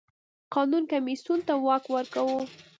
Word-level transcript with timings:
قانون 0.53 0.83
کمېسیون 0.91 1.39
ته 1.47 1.53
واک 1.65 1.83
ورکاوه. 1.93 2.39